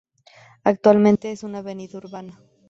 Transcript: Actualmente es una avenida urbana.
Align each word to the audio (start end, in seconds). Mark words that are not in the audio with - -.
Actualmente 0.63 1.31
es 1.31 1.43
una 1.43 1.59
avenida 1.59 1.99
urbana. 1.99 2.39